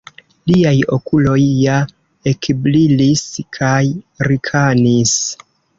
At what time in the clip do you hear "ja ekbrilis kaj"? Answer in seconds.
1.43-3.85